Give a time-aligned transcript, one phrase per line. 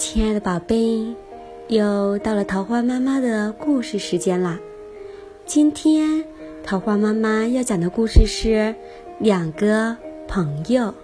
[0.00, 1.14] 亲爱的宝贝，
[1.68, 4.58] 又到了桃花妈妈的故事时间啦！
[5.44, 6.24] 今天
[6.64, 8.74] 桃花妈妈要讲的故事是
[9.18, 10.94] 两个朋友。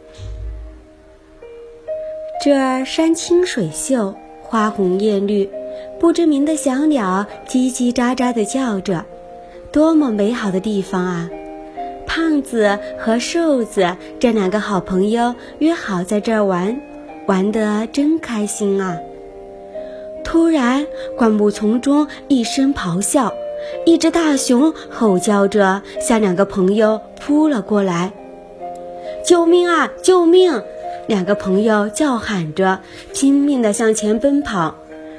[2.43, 5.51] 这儿山清水秀，花红叶绿，
[6.01, 9.05] 不知名的小鸟叽叽喳喳地叫着，
[9.71, 11.31] 多么美好的地方啊！
[12.07, 16.81] 胖子和瘦子这两个好朋友约好在这儿玩。
[17.27, 18.97] 玩得真开心啊！
[20.23, 23.33] 突然，灌木丛中一声咆哮，
[23.85, 28.13] 一只大熊吼叫着向两个朋友扑了过来。
[29.25, 29.91] 救命啊！
[30.03, 30.63] 救命！
[31.09, 32.81] 两个朋友叫喊着，
[33.13, 34.77] 拼命地向前奔跑。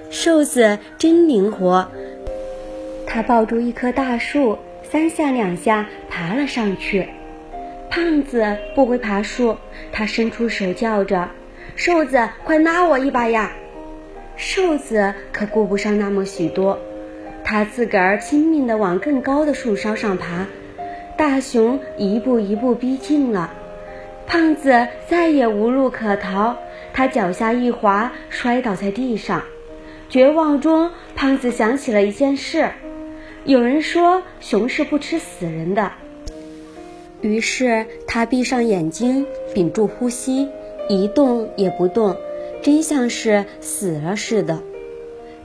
[0.10, 1.86] 瘦子真灵活，
[3.06, 4.58] 他抱住一棵大树，
[4.90, 7.10] 三下两下爬了上去。
[7.90, 9.58] 胖子不会爬树，
[9.92, 11.28] 他伸出手叫着。
[11.76, 13.52] 瘦子，快拉我一把呀！
[14.36, 16.80] 瘦子可顾不上那么许多，
[17.44, 20.46] 他自个儿拼命地往更高的树梢上爬。
[21.18, 23.52] 大熊一步一步逼近了，
[24.28, 26.56] 胖子再也无路可逃，
[26.94, 29.44] 他脚下一滑，摔倒在地上。
[30.10, 32.70] 绝望中，胖子想起了一件事：
[33.46, 35.92] 有人说熊是不吃死人的。
[37.22, 39.26] 于是他闭上眼睛，
[39.56, 40.48] 屏住呼吸。
[40.88, 42.16] 一动也不动，
[42.62, 44.60] 真像是死了似的。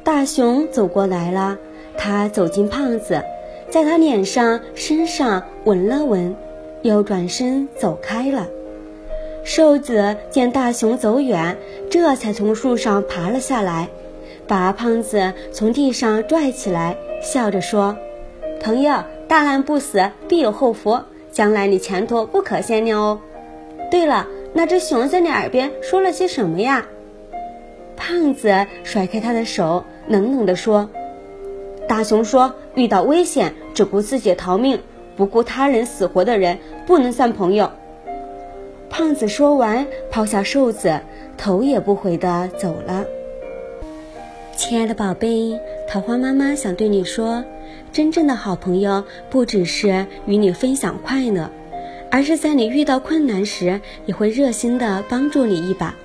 [0.05, 1.59] 大熊走过来了，
[1.97, 3.23] 他走近胖子，
[3.69, 6.35] 在他脸上、身上闻了闻，
[6.83, 8.49] 又转身走开了。
[9.45, 11.57] 瘦子见大熊走远，
[11.91, 13.89] 这才从树上爬了下来，
[14.47, 17.97] 把胖子从地上拽起来，笑着说
[18.63, 20.99] ：“朋友，大难不死，必有后福，
[21.31, 23.21] 将来你前途不可限量哦。
[23.91, 26.87] 对了。”那只熊在你耳边说了些什么呀？
[27.97, 30.91] 胖子甩开他的手，冷冷地说
[31.89, 34.81] ：“大熊说，遇到危险只顾自己逃命，
[35.17, 37.71] 不顾他人死活的人不能算朋友。”
[38.91, 41.01] 胖子说完，抛下瘦子，
[41.39, 43.07] 头也不回地走了。
[44.55, 45.59] 亲爱的宝贝，
[45.89, 47.43] 桃花妈妈想对你说，
[47.91, 51.51] 真正的好朋友不只是与你分享快乐。
[52.13, 55.97] 而是在你遇到困难时，也会热心的帮助你一把。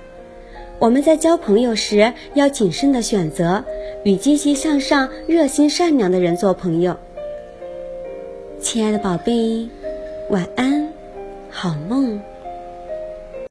[0.78, 3.62] 我们在交朋友时要谨慎的选择，
[4.04, 6.96] 与积极向上、热心善良的人做朋友。
[8.58, 9.68] 亲爱的宝贝，
[10.30, 10.88] 晚安，
[11.50, 12.18] 好梦。